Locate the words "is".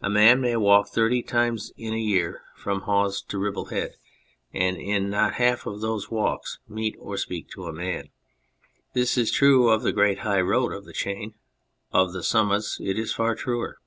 9.18-9.32, 12.96-13.12